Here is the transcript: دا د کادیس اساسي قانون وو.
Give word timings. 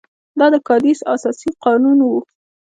دا 0.39 0.45
د 0.53 0.55
کادیس 0.67 0.99
اساسي 1.13 1.49
قانون 1.63 1.97
وو. 2.03 2.19